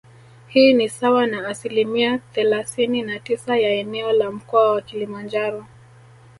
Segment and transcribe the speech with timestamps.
[0.47, 5.65] Hii ni sawa na asilimia thelasini na tisa ya eneo la Mkoa wa Kilimanjaro